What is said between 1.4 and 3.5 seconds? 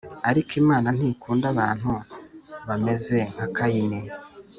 abantu bameze nka